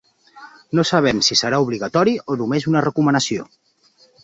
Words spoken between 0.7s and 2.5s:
No sabem si serà obligatori o